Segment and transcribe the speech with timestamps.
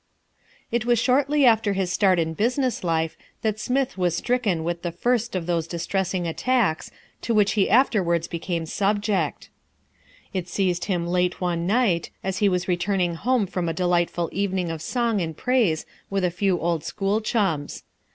[0.71, 4.91] It was shortly after his start in business life that Smith was stricken with the
[4.91, 6.89] first of those distressing attacks,
[7.21, 9.51] to which he afterwards became subject.
[10.33, 14.71] It seized him late one night as he was returning home from a delightful evening
[14.71, 17.83] of song and praise with a few old school chums.